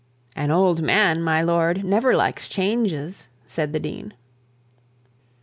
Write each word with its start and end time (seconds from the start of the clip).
'An 0.35 0.49
old 0.49 0.81
man, 0.81 1.21
my 1.21 1.43
lord, 1.43 1.83
never 1.85 2.15
likes 2.15 2.49
changes,' 2.49 3.27
said 3.45 3.71
the 3.71 3.79
dean. 3.79 4.13